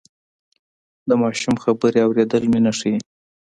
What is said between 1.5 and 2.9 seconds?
خبرې اورېدل مینه